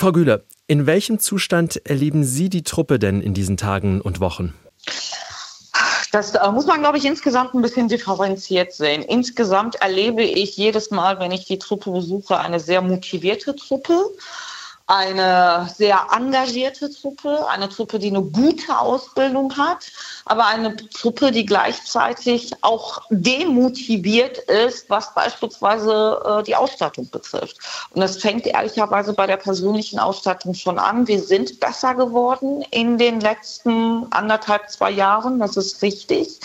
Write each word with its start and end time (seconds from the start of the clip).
Frau 0.00 0.12
Güler, 0.12 0.40
in 0.66 0.86
welchem 0.86 1.18
Zustand 1.18 1.84
erleben 1.84 2.24
Sie 2.24 2.48
die 2.48 2.62
Truppe 2.62 2.98
denn 2.98 3.20
in 3.20 3.34
diesen 3.34 3.58
Tagen 3.58 4.00
und 4.00 4.18
Wochen? 4.18 4.54
Das 6.10 6.34
äh, 6.34 6.50
muss 6.50 6.64
man, 6.64 6.80
glaube 6.80 6.96
ich, 6.96 7.04
insgesamt 7.04 7.52
ein 7.52 7.60
bisschen 7.60 7.86
differenziert 7.86 8.72
sehen. 8.72 9.02
Insgesamt 9.02 9.74
erlebe 9.74 10.22
ich 10.22 10.56
jedes 10.56 10.90
Mal, 10.90 11.18
wenn 11.18 11.32
ich 11.32 11.44
die 11.44 11.58
Truppe 11.58 11.90
besuche, 11.90 12.38
eine 12.38 12.60
sehr 12.60 12.80
motivierte 12.80 13.54
Truppe 13.54 14.06
eine 14.90 15.68
sehr 15.72 16.08
engagierte 16.10 16.90
Truppe, 16.90 17.46
eine 17.48 17.68
Truppe, 17.68 18.00
die 18.00 18.08
eine 18.08 18.22
gute 18.22 18.76
Ausbildung 18.76 19.56
hat, 19.56 19.86
aber 20.24 20.46
eine 20.46 20.74
Truppe, 20.74 21.30
die 21.30 21.46
gleichzeitig 21.46 22.50
auch 22.62 23.00
demotiviert 23.10 24.38
ist, 24.38 24.90
was 24.90 25.14
beispielsweise 25.14 26.20
äh, 26.24 26.42
die 26.42 26.56
Ausstattung 26.56 27.08
betrifft. 27.08 27.58
Und 27.90 28.00
das 28.00 28.16
fängt 28.16 28.48
ehrlicherweise 28.48 29.12
bei 29.12 29.28
der 29.28 29.36
persönlichen 29.36 30.00
Ausstattung 30.00 30.54
schon 30.54 30.80
an. 30.80 31.06
Wir 31.06 31.22
sind 31.22 31.60
besser 31.60 31.94
geworden 31.94 32.64
in 32.72 32.98
den 32.98 33.20
letzten 33.20 34.10
anderthalb, 34.10 34.70
zwei 34.70 34.90
Jahren, 34.90 35.38
das 35.38 35.56
ist 35.56 35.80
richtig. 35.82 36.40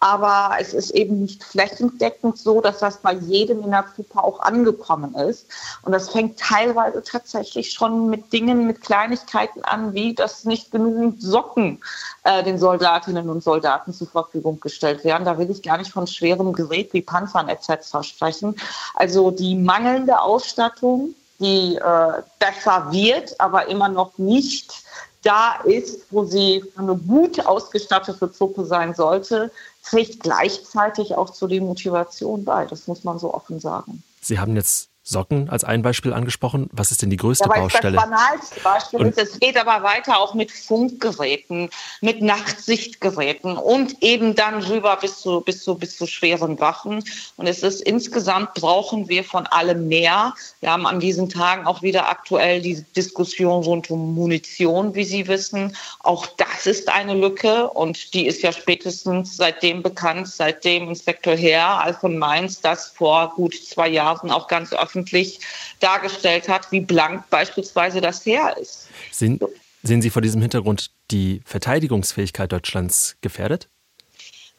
Aber 0.00 0.56
es 0.58 0.72
ist 0.72 0.90
eben 0.92 1.20
nicht 1.20 1.44
flächendeckend 1.44 2.38
so, 2.38 2.62
dass 2.62 2.78
das 2.78 2.96
bei 2.98 3.12
jedem 3.12 3.62
in 3.62 3.70
der 3.70 3.84
Truppe 3.94 4.24
auch 4.24 4.40
angekommen 4.40 5.14
ist. 5.14 5.46
Und 5.82 5.92
das 5.92 6.08
fängt 6.08 6.38
teilweise 6.40 7.02
tatsächlich 7.02 7.72
schon 7.72 8.08
mit 8.08 8.32
Dingen, 8.32 8.66
mit 8.66 8.80
Kleinigkeiten 8.80 9.62
an, 9.62 9.92
wie 9.92 10.14
dass 10.14 10.44
nicht 10.44 10.70
genügend 10.70 11.22
Socken 11.22 11.80
äh, 12.24 12.42
den 12.42 12.58
Soldatinnen 12.58 13.28
und 13.28 13.42
Soldaten 13.42 13.92
zur 13.92 14.08
Verfügung 14.08 14.58
gestellt 14.60 15.04
werden. 15.04 15.26
Da 15.26 15.38
will 15.38 15.50
ich 15.50 15.62
gar 15.62 15.76
nicht 15.76 15.92
von 15.92 16.06
schwerem 16.06 16.54
Gerät 16.54 16.92
wie 16.94 17.02
Panzern 17.02 17.48
etc. 17.48 18.02
sprechen. 18.02 18.56
Also 18.94 19.30
die 19.30 19.54
mangelnde 19.54 20.20
Ausstattung, 20.20 21.14
die 21.40 21.76
äh, 21.76 22.22
besser 22.38 22.90
wird, 22.90 23.38
aber 23.38 23.68
immer 23.68 23.88
noch 23.88 24.16
nicht 24.16 24.82
da 25.22 25.56
ist, 25.64 26.06
wo 26.10 26.24
sie 26.24 26.64
eine 26.76 26.96
gut 26.96 27.44
ausgestattete 27.44 28.32
Truppe 28.32 28.64
sein 28.64 28.94
sollte, 28.94 29.50
trägt 29.82 30.20
gleichzeitig 30.20 31.14
auch 31.14 31.30
zu 31.30 31.46
der 31.46 31.60
Motivation 31.60 32.44
bei. 32.44 32.66
Das 32.66 32.86
muss 32.86 33.04
man 33.04 33.18
so 33.18 33.32
offen 33.32 33.60
sagen. 33.60 34.02
Sie 34.20 34.38
haben 34.38 34.56
jetzt 34.56 34.90
Socken 35.02 35.48
als 35.48 35.64
ein 35.64 35.82
Beispiel 35.82 36.12
angesprochen. 36.12 36.68
Was 36.72 36.90
ist 36.90 37.02
denn 37.02 37.10
die 37.10 37.16
größte 37.16 37.48
ja, 37.48 37.60
Baustelle? 37.60 37.96
Das 37.96 38.04
banalste 38.04 38.60
Beispiel 38.60 39.06
ist, 39.06 39.18
es 39.18 39.40
geht 39.40 39.56
aber 39.56 39.82
weiter 39.82 40.20
auch 40.20 40.34
mit 40.34 40.52
Funkgeräten, 40.52 41.70
mit 42.00 42.20
Nachtsichtgeräten 42.20 43.56
und 43.56 44.02
eben 44.02 44.34
dann 44.34 44.62
rüber 44.62 44.96
bis 44.96 45.20
zu, 45.20 45.40
bis 45.40 45.64
zu, 45.64 45.74
bis 45.76 45.96
zu 45.96 46.06
schweren 46.06 46.60
Waffen. 46.60 47.02
Und 47.36 47.46
es 47.46 47.62
ist 47.62 47.80
insgesamt 47.80 48.54
brauchen 48.54 49.08
wir 49.08 49.24
von 49.24 49.46
allem 49.46 49.88
mehr. 49.88 50.34
Wir 50.60 50.70
haben 50.70 50.86
an 50.86 51.00
diesen 51.00 51.28
Tagen 51.30 51.66
auch 51.66 51.82
wieder 51.82 52.08
aktuell 52.08 52.60
die 52.60 52.84
Diskussion 52.94 53.64
rund 53.64 53.90
um 53.90 54.14
Munition, 54.14 54.94
wie 54.94 55.04
Sie 55.04 55.26
wissen. 55.28 55.76
Auch 56.00 56.26
das 56.26 56.48
ist 56.66 56.88
eine 56.88 57.14
Lücke 57.14 57.68
und 57.70 58.14
die 58.14 58.26
ist 58.26 58.42
ja 58.42 58.52
spätestens 58.52 59.36
seitdem 59.36 59.82
bekannt, 59.82 60.28
seitdem 60.28 60.88
Inspektor 60.88 61.36
Herr 61.36 61.96
von 62.00 62.18
Mainz 62.18 62.60
das 62.60 62.88
vor 62.88 63.32
gut 63.34 63.54
zwei 63.54 63.88
Jahren 63.88 64.30
auch 64.30 64.48
ganz 64.48 64.72
öffentlich 64.72 65.40
dargestellt 65.80 66.48
hat, 66.48 66.70
wie 66.72 66.80
blank 66.80 67.28
beispielsweise 67.30 68.00
das 68.00 68.24
Heer 68.24 68.56
ist. 68.60 68.88
Sehen, 69.10 69.40
sehen 69.82 70.02
Sie 70.02 70.10
vor 70.10 70.22
diesem 70.22 70.40
Hintergrund 70.40 70.90
die 71.10 71.40
Verteidigungsfähigkeit 71.44 72.50
Deutschlands 72.52 73.16
gefährdet? 73.20 73.68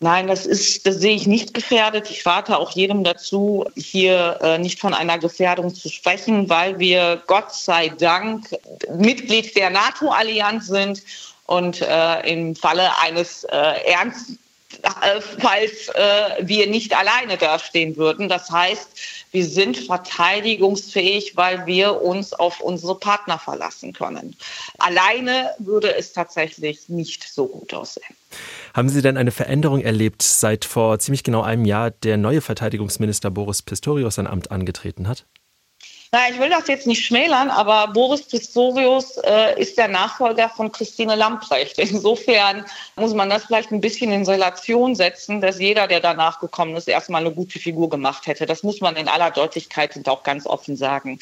Nein, 0.04 0.26
das 0.26 0.48
ist, 0.48 0.88
das 0.88 0.96
sehe 0.96 1.16
ich 1.16 1.28
nicht 1.28 1.54
gefährdet. 1.54 2.10
Ich 2.10 2.26
rate 2.26 2.58
auch 2.58 2.72
jedem 2.72 3.04
dazu, 3.04 3.66
hier 3.76 4.40
äh, 4.42 4.58
nicht 4.58 4.80
von 4.80 4.96
einer 4.96 5.20
Gefährdung 5.20 5.76
zu 5.76 5.90
sprechen, 5.90 6.50
weil 6.50 6.80
wir 6.80 7.22
Gott 7.28 7.54
sei 7.54 7.90
Dank 7.90 8.50
Mitglied 8.98 9.56
der 9.56 9.70
NATO-Allianz 9.70 10.66
sind 10.66 11.04
und 11.52 11.82
äh, 11.82 12.32
im 12.32 12.56
Falle 12.56 12.98
eines 13.02 13.44
äh, 13.44 13.58
ernsten 13.86 14.40
falls 15.40 15.90
äh, 15.90 16.48
wir 16.48 16.68
nicht 16.68 16.96
alleine 16.96 17.38
dastehen 17.38 17.98
würden. 17.98 18.30
Das 18.30 18.50
heißt, 18.50 18.90
wir 19.32 19.46
sind 19.46 19.78
verteidigungsfähig, 19.78 21.36
weil 21.36 21.66
wir 21.66 22.02
uns 22.02 22.32
auf 22.32 22.62
unsere 22.62 22.98
Partner 22.98 23.38
verlassen 23.38 23.92
können. 23.92 24.36
Alleine 24.80 25.52
würde 25.60 25.94
es 25.94 26.14
tatsächlich 26.14 26.88
nicht 26.88 27.28
so 27.28 27.48
gut 27.48 27.74
aussehen. 27.74 28.16
Haben 28.74 28.88
Sie 28.88 29.02
denn 29.02 29.18
eine 29.18 29.32
Veränderung 29.32 29.82
erlebt, 29.82 30.22
seit 30.22 30.64
vor 30.64 31.00
ziemlich 31.00 31.24
genau 31.24 31.42
einem 31.42 31.66
Jahr 31.66 31.92
der 31.92 32.16
neue 32.16 32.40
Verteidigungsminister 32.40 33.30
Boris 33.30 33.62
Pistorius 33.62 34.16
sein 34.16 34.26
Amt 34.26 34.52
angetreten 34.52 35.10
hat? 35.10 35.26
Na, 36.14 36.30
ich 36.30 36.38
will 36.40 36.50
das 36.50 36.68
jetzt 36.68 36.88
nicht 36.88 37.06
schmälern, 37.06 37.50
aber 37.50 37.88
Boris 37.94 38.24
Pistorius 38.24 39.16
äh, 39.24 39.58
ist 39.58 39.78
der 39.78 39.88
Nachfolger 39.88 40.50
von 40.50 40.70
Christine 40.70 41.16
Lamprecht. 41.16 41.80
Insofern 41.80 42.66
muss 42.98 43.14
man 43.14 43.30
das 43.30 43.46
vielleicht 43.46 43.72
ein 43.72 43.80
bisschen 43.80 44.12
in 44.12 44.26
Relation 44.26 44.94
setzen, 44.94 45.40
dass 45.40 45.58
jeder, 45.58 45.88
der 45.88 46.02
danach 46.02 46.42
gekommen 46.42 46.76
ist, 46.76 46.90
erstmal 46.90 47.22
eine 47.22 47.34
gute 47.34 47.60
Figur 47.60 47.90
gemacht 47.90 48.28
hätte. 48.28 48.46
Das 48.46 48.62
muss 48.62 48.82
man 48.82 48.98
in 48.98 49.08
aller 49.08 49.32
Deutlichkeit 49.32 49.96
und 49.96 50.10
auch 50.10 50.24
ganz 50.24 50.46
offen 50.46 50.76
sagen. 50.76 51.18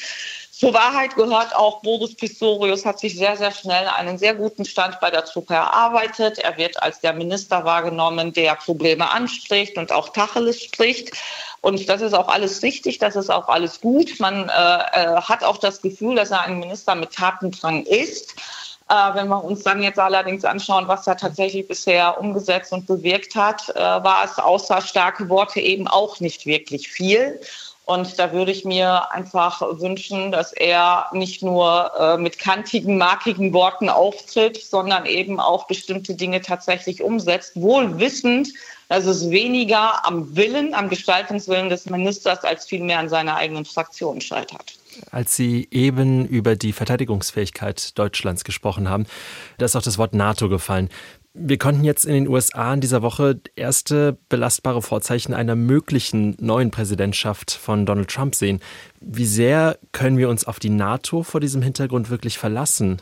Zur 0.60 0.74
Wahrheit 0.74 1.16
gehört 1.16 1.56
auch, 1.56 1.80
Boris 1.80 2.14
Pistorius 2.14 2.84
hat 2.84 2.98
sich 2.98 3.16
sehr, 3.16 3.34
sehr 3.34 3.50
schnell 3.50 3.88
einen 3.88 4.18
sehr 4.18 4.34
guten 4.34 4.66
Stand 4.66 5.00
bei 5.00 5.10
der 5.10 5.24
Truppe 5.24 5.54
erarbeitet. 5.54 6.38
Er 6.38 6.58
wird 6.58 6.82
als 6.82 7.00
der 7.00 7.14
Minister 7.14 7.64
wahrgenommen, 7.64 8.34
der 8.34 8.56
Probleme 8.56 9.10
anspricht 9.10 9.78
und 9.78 9.90
auch 9.90 10.10
Tacheles 10.10 10.62
spricht. 10.62 11.16
Und 11.62 11.88
das 11.88 12.02
ist 12.02 12.12
auch 12.12 12.28
alles 12.28 12.62
richtig, 12.62 12.98
das 12.98 13.16
ist 13.16 13.30
auch 13.30 13.48
alles 13.48 13.80
gut. 13.80 14.20
Man 14.20 14.50
äh, 14.50 14.52
äh, 14.52 15.22
hat 15.22 15.44
auch 15.44 15.56
das 15.56 15.80
Gefühl, 15.80 16.16
dass 16.16 16.30
er 16.30 16.42
ein 16.42 16.58
Minister 16.58 16.94
mit 16.94 17.14
Tatendrang 17.14 17.86
ist. 17.86 18.34
Äh, 18.90 19.14
wenn 19.14 19.28
wir 19.28 19.44
uns 19.44 19.62
dann 19.62 19.82
jetzt 19.82 20.00
allerdings 20.00 20.44
anschauen, 20.44 20.88
was 20.88 21.06
er 21.06 21.16
tatsächlich 21.16 21.68
bisher 21.68 22.18
umgesetzt 22.18 22.72
und 22.72 22.88
bewirkt 22.88 23.36
hat, 23.36 23.68
äh, 23.68 23.78
war 23.78 24.24
es 24.24 24.36
außer 24.38 24.80
starke 24.80 25.28
Worte 25.28 25.60
eben 25.60 25.86
auch 25.86 26.18
nicht 26.18 26.44
wirklich 26.44 26.88
viel. 26.88 27.40
Und 27.84 28.18
da 28.18 28.32
würde 28.32 28.50
ich 28.50 28.64
mir 28.64 29.12
einfach 29.12 29.62
wünschen, 29.62 30.32
dass 30.32 30.52
er 30.52 31.06
nicht 31.12 31.40
nur 31.40 31.92
äh, 31.98 32.16
mit 32.18 32.40
kantigen, 32.40 32.98
markigen 32.98 33.52
Worten 33.52 33.88
auftritt, 33.88 34.60
sondern 34.60 35.06
eben 35.06 35.38
auch 35.38 35.68
bestimmte 35.68 36.14
Dinge 36.14 36.40
tatsächlich 36.40 37.00
umsetzt, 37.00 37.60
wohl 37.60 38.00
wissend, 38.00 38.48
dass 38.88 39.06
es 39.06 39.30
weniger 39.30 40.04
am 40.04 40.34
Willen, 40.34 40.74
am 40.74 40.88
Gestaltungswillen 40.88 41.68
des 41.68 41.86
Ministers 41.86 42.42
als 42.42 42.66
vielmehr 42.66 42.98
an 42.98 43.08
seiner 43.08 43.36
eigenen 43.36 43.64
Fraktion 43.64 44.20
scheitert. 44.20 44.79
Als 45.10 45.36
Sie 45.36 45.68
eben 45.70 46.26
über 46.26 46.56
die 46.56 46.72
Verteidigungsfähigkeit 46.72 47.98
Deutschlands 47.98 48.44
gesprochen 48.44 48.88
haben, 48.88 49.06
da 49.58 49.66
ist 49.66 49.76
auch 49.76 49.82
das 49.82 49.98
Wort 49.98 50.14
NATO 50.14 50.48
gefallen. 50.48 50.88
Wir 51.32 51.58
konnten 51.58 51.84
jetzt 51.84 52.04
in 52.04 52.14
den 52.14 52.28
USA 52.28 52.74
in 52.74 52.80
dieser 52.80 53.02
Woche 53.02 53.40
erste 53.54 54.18
belastbare 54.28 54.82
Vorzeichen 54.82 55.32
einer 55.32 55.54
möglichen 55.54 56.36
neuen 56.40 56.72
Präsidentschaft 56.72 57.52
von 57.52 57.86
Donald 57.86 58.10
Trump 58.10 58.34
sehen. 58.34 58.60
Wie 59.00 59.26
sehr 59.26 59.78
können 59.92 60.18
wir 60.18 60.28
uns 60.28 60.44
auf 60.44 60.58
die 60.58 60.70
NATO 60.70 61.22
vor 61.22 61.40
diesem 61.40 61.62
Hintergrund 61.62 62.10
wirklich 62.10 62.36
verlassen? 62.36 63.00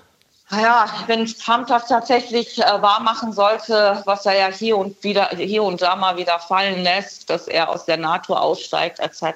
Ja, 0.51 0.87
wenn 1.07 1.27
Trump 1.27 1.67
das 1.67 1.89
tatsächlich 1.89 2.59
äh, 2.59 2.63
wahrmachen 2.81 3.35
sollte, 3.35 4.01
was 4.07 4.25
er 4.25 4.35
ja 4.35 4.47
hier 4.47 4.79
und 4.79 5.05
wieder 5.05 5.29
hier 5.37 5.63
und 5.63 5.83
da 5.83 5.95
mal 5.95 6.17
wieder 6.17 6.39
fallen 6.39 6.83
lässt, 6.83 7.29
dass 7.29 7.49
er 7.49 7.69
aus 7.69 7.85
der 7.85 7.99
NATO 7.99 8.35
aussteigt 8.35 8.99
etc., 8.99 9.35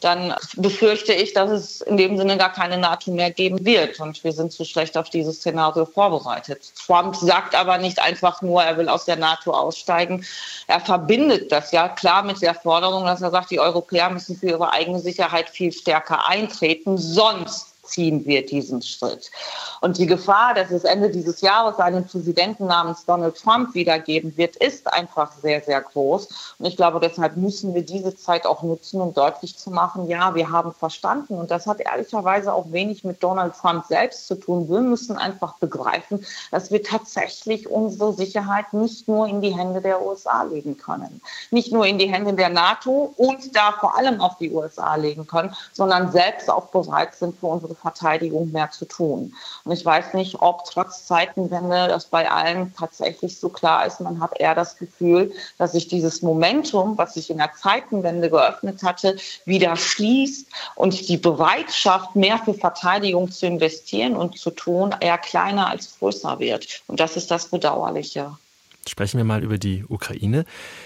dann 0.00 0.34
befürchte 0.56 1.14
ich, 1.14 1.32
dass 1.32 1.50
es 1.50 1.80
in 1.80 1.96
dem 1.96 2.18
Sinne 2.18 2.36
gar 2.36 2.52
keine 2.52 2.76
NATO 2.76 3.10
mehr 3.10 3.30
geben 3.30 3.64
wird. 3.64 3.98
Und 4.00 4.22
wir 4.22 4.32
sind 4.32 4.52
zu 4.52 4.64
schlecht 4.64 4.96
auf 4.98 5.08
dieses 5.08 5.36
Szenario 5.38 5.86
vorbereitet. 5.86 6.72
Trump 6.86 7.16
sagt 7.16 7.54
aber 7.54 7.78
nicht 7.78 7.98
einfach 7.98 8.42
nur, 8.42 8.62
er 8.62 8.76
will 8.76 8.88
aus 8.88 9.06
der 9.06 9.16
NATO 9.16 9.52
aussteigen. 9.52 10.24
Er 10.66 10.80
verbindet 10.80 11.50
das 11.50 11.72
ja 11.72 11.88
klar 11.88 12.22
mit 12.22 12.42
der 12.42 12.54
Forderung, 12.54 13.06
dass 13.06 13.22
er 13.22 13.30
sagt, 13.30 13.50
die 13.50 13.60
Europäer 13.60 14.10
müssen 14.10 14.36
für 14.36 14.50
ihre 14.50 14.72
eigene 14.72 15.00
Sicherheit 15.00 15.48
viel 15.48 15.72
stärker 15.72 16.28
eintreten. 16.28 16.98
Sonst 16.98 17.67
ziehen 17.88 18.24
wir 18.26 18.44
diesen 18.44 18.82
Schritt. 18.82 19.30
Und 19.80 19.98
die 19.98 20.06
Gefahr, 20.06 20.54
dass 20.54 20.70
es 20.70 20.84
Ende 20.84 21.10
dieses 21.10 21.40
Jahres 21.40 21.78
einen 21.78 22.06
Präsidenten 22.06 22.66
namens 22.66 23.04
Donald 23.04 23.36
Trump 23.36 23.74
wieder 23.74 23.98
geben 23.98 24.36
wird, 24.36 24.56
ist 24.56 24.92
einfach 24.92 25.32
sehr, 25.32 25.60
sehr 25.62 25.80
groß. 25.80 26.54
Und 26.58 26.66
ich 26.66 26.76
glaube, 26.76 27.00
deshalb 27.00 27.36
müssen 27.36 27.74
wir 27.74 27.82
diese 27.82 28.16
Zeit 28.16 28.46
auch 28.46 28.62
nutzen, 28.62 29.00
um 29.00 29.14
deutlich 29.14 29.56
zu 29.56 29.70
machen, 29.70 30.08
ja, 30.08 30.34
wir 30.34 30.50
haben 30.50 30.72
verstanden. 30.72 31.34
Und 31.34 31.50
das 31.50 31.66
hat 31.66 31.80
ehrlicherweise 31.80 32.52
auch 32.52 32.72
wenig 32.72 33.04
mit 33.04 33.22
Donald 33.22 33.54
Trump 33.54 33.86
selbst 33.86 34.26
zu 34.26 34.34
tun. 34.34 34.68
Wir 34.68 34.80
müssen 34.80 35.16
einfach 35.16 35.54
begreifen, 35.58 36.24
dass 36.50 36.70
wir 36.70 36.82
tatsächlich 36.82 37.68
unsere 37.68 38.12
Sicherheit 38.12 38.72
nicht 38.72 39.08
nur 39.08 39.26
in 39.28 39.40
die 39.40 39.56
Hände 39.56 39.80
der 39.80 40.04
USA 40.04 40.42
legen 40.42 40.76
können. 40.76 41.20
Nicht 41.50 41.72
nur 41.72 41.86
in 41.86 41.98
die 41.98 42.10
Hände 42.10 42.34
der 42.34 42.48
NATO 42.48 43.12
und 43.16 43.54
da 43.54 43.72
vor 43.72 43.96
allem 43.96 44.20
auf 44.20 44.38
die 44.38 44.50
USA 44.50 44.96
legen 44.96 45.26
können, 45.26 45.54
sondern 45.72 46.12
selbst 46.12 46.50
auch 46.50 46.66
bereit 46.66 47.14
sind, 47.14 47.38
für 47.38 47.46
unsere 47.46 47.74
Verteidigung 47.80 48.52
mehr 48.52 48.70
zu 48.70 48.84
tun. 48.84 49.34
Und 49.64 49.72
ich 49.72 49.84
weiß 49.84 50.14
nicht, 50.14 50.40
ob 50.40 50.64
trotz 50.64 51.06
Zeitenwende 51.06 51.88
das 51.88 52.06
bei 52.06 52.30
allen 52.30 52.74
tatsächlich 52.74 53.38
so 53.38 53.48
klar 53.48 53.86
ist. 53.86 54.00
Man 54.00 54.20
hat 54.20 54.38
eher 54.38 54.54
das 54.54 54.76
Gefühl, 54.76 55.32
dass 55.58 55.72
sich 55.72 55.88
dieses 55.88 56.22
Momentum, 56.22 56.98
was 56.98 57.14
sich 57.14 57.30
in 57.30 57.38
der 57.38 57.52
Zeitenwende 57.52 58.30
geöffnet 58.30 58.82
hatte, 58.82 59.16
wieder 59.44 59.76
schließt 59.76 60.46
und 60.74 61.08
die 61.08 61.16
Bereitschaft, 61.16 62.16
mehr 62.16 62.38
für 62.38 62.54
Verteidigung 62.54 63.30
zu 63.30 63.46
investieren 63.46 64.16
und 64.16 64.38
zu 64.38 64.50
tun, 64.50 64.94
eher 65.00 65.18
kleiner 65.18 65.68
als 65.68 65.98
größer 65.98 66.38
wird. 66.38 66.82
Und 66.86 67.00
das 67.00 67.16
ist 67.16 67.30
das 67.30 67.46
Bedauerliche. 67.46 68.36
Sprechen 68.88 69.18
wir 69.18 69.24
mal 69.24 69.44
über 69.44 69.58
die 69.58 69.84
Ukraine. 69.88 70.44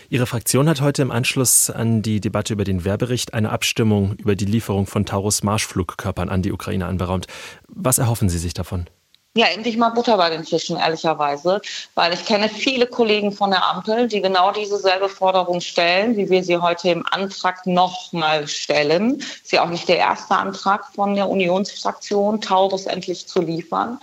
Ihre 0.08 0.26
Fraktion 0.26 0.68
hat 0.68 0.80
heute 0.80 1.02
im 1.02 1.10
Anschluss 1.10 1.70
an 1.70 2.02
die 2.02 2.20
Debatte 2.20 2.52
über 2.52 2.64
den 2.64 2.84
Wehrbericht 2.84 3.34
eine 3.34 3.50
Abstimmung 3.50 4.14
über 4.14 4.36
die 4.36 4.44
Lieferung 4.44 4.86
von 4.86 5.06
Taurus-Marschflugkörpern 5.06 6.28
an 6.28 6.42
die 6.42 6.52
Ukraine 6.52 6.86
anberaumt. 6.86 7.26
Was 7.68 7.98
erhoffen 7.98 8.28
Sie 8.28 8.38
sich 8.38 8.54
davon? 8.54 8.86
Ja, 9.34 9.46
endlich 9.46 9.78
mal 9.78 9.88
Butter 9.88 10.18
bei 10.18 10.28
den 10.28 10.44
Fischen, 10.44 10.76
ehrlicherweise, 10.76 11.62
weil 11.94 12.12
ich 12.12 12.26
kenne 12.26 12.50
viele 12.50 12.86
Kollegen 12.86 13.32
von 13.32 13.50
der 13.50 13.66
Ampel, 13.66 14.06
die 14.06 14.20
genau 14.20 14.52
diese 14.52 14.76
selbe 14.76 15.08
Forderung 15.08 15.62
stellen, 15.62 16.18
wie 16.18 16.28
wir 16.28 16.44
sie 16.44 16.58
heute 16.58 16.90
im 16.90 17.06
Antrag 17.10 17.66
nochmal 17.66 18.46
stellen. 18.46 19.20
Ist 19.42 19.52
ja 19.52 19.64
auch 19.64 19.70
nicht 19.70 19.88
der 19.88 19.96
erste 19.96 20.34
Antrag 20.36 20.84
von 20.94 21.14
der 21.14 21.30
Unionsfraktion, 21.30 22.42
Taurus 22.42 22.84
endlich 22.84 23.26
zu 23.26 23.40
liefern. 23.40 23.98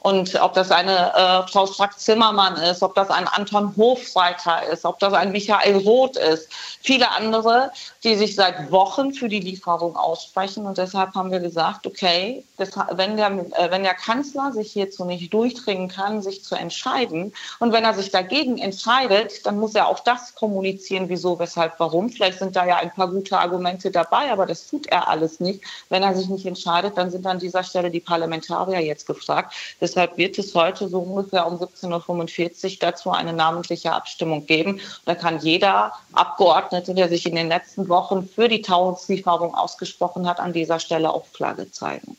Und 0.00 0.40
ob 0.40 0.54
das 0.54 0.70
eine 0.70 1.12
äh, 1.12 1.48
Frau 1.50 1.66
Strack-Zimmermann 1.66 2.56
ist, 2.56 2.82
ob 2.82 2.94
das 2.94 3.10
ein 3.10 3.26
Anton 3.26 3.74
Hofreiter 3.76 4.62
ist, 4.72 4.84
ob 4.84 5.00
das 5.00 5.12
ein 5.12 5.32
Michael 5.32 5.76
Roth 5.78 6.16
ist, 6.16 6.48
viele 6.82 7.10
andere, 7.10 7.72
die 8.04 8.14
sich 8.14 8.36
seit 8.36 8.70
Wochen 8.70 9.12
für 9.12 9.28
die 9.28 9.40
Lieferung 9.40 9.96
aussprechen. 9.96 10.66
Und 10.66 10.78
deshalb 10.78 11.14
haben 11.14 11.32
wir 11.32 11.40
gesagt, 11.40 11.84
okay, 11.84 12.44
das, 12.58 12.70
wenn, 12.92 13.16
der, 13.16 13.30
äh, 13.58 13.70
wenn 13.70 13.82
der 13.82 13.94
Kanzler 13.94 14.52
sich 14.52 14.67
hierzu 14.72 15.04
nicht 15.04 15.32
durchdringen 15.32 15.88
kann, 15.88 16.22
sich 16.22 16.44
zu 16.44 16.54
entscheiden, 16.54 17.32
und 17.58 17.72
wenn 17.72 17.84
er 17.84 17.94
sich 17.94 18.10
dagegen 18.10 18.58
entscheidet, 18.58 19.44
dann 19.46 19.58
muss 19.58 19.74
er 19.74 19.88
auch 19.88 20.00
das 20.00 20.34
kommunizieren, 20.34 21.08
wieso, 21.08 21.38
weshalb, 21.38 21.78
warum. 21.78 22.08
Vielleicht 22.10 22.38
sind 22.38 22.56
da 22.56 22.66
ja 22.66 22.76
ein 22.76 22.92
paar 22.92 23.08
gute 23.08 23.38
Argumente 23.38 23.90
dabei, 23.90 24.30
aber 24.30 24.46
das 24.46 24.66
tut 24.66 24.86
er 24.86 25.08
alles 25.08 25.40
nicht. 25.40 25.62
Wenn 25.88 26.02
er 26.02 26.14
sich 26.14 26.28
nicht 26.28 26.46
entscheidet, 26.46 26.96
dann 26.96 27.10
sind 27.10 27.26
an 27.26 27.38
dieser 27.38 27.62
Stelle 27.62 27.90
die 27.90 28.00
Parlamentarier 28.00 28.80
jetzt 28.80 29.06
gefragt. 29.06 29.54
Deshalb 29.80 30.16
wird 30.16 30.38
es 30.38 30.54
heute 30.54 30.88
so 30.88 31.00
ungefähr 31.00 31.46
um 31.46 31.56
17.45 31.56 32.72
Uhr 32.72 32.76
dazu 32.80 33.10
eine 33.10 33.32
namentliche 33.32 33.92
Abstimmung 33.92 34.46
geben. 34.46 34.80
Da 35.04 35.14
kann 35.14 35.40
jeder 35.40 35.92
Abgeordnete, 36.12 36.94
der 36.94 37.08
sich 37.08 37.26
in 37.26 37.34
den 37.34 37.48
letzten 37.48 37.88
Wochen 37.88 38.28
für 38.28 38.48
die 38.48 38.62
Tauenslieferung 38.62 39.54
ausgesprochen 39.54 40.28
hat, 40.28 40.40
an 40.40 40.52
dieser 40.52 40.78
Stelle 40.78 41.12
auch 41.12 41.26
Flagge 41.26 41.70
zeigen. 41.70 42.16